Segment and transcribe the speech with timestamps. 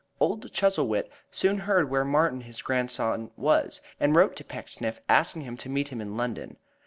[0.19, 5.55] Old Chuzzlewit soon heard where Martin his grandson was, and wrote to Pecksniff asking him
[5.57, 6.57] to meet him in London.